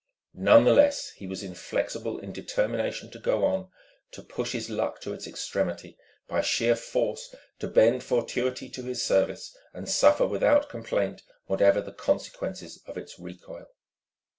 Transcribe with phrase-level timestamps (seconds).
[0.33, 3.69] None the less he was inflexible in determination to go on,
[4.13, 5.95] to push his luck to its extremity,
[6.27, 11.93] by sheer force to bend fortuity to his service and suffer without complaint whatever the
[11.93, 13.67] consequences of its recoil.